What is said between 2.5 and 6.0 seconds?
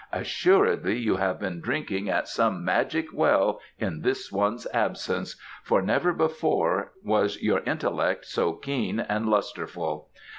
magic well in this one's absence, for